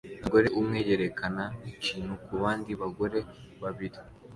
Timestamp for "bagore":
2.81-3.19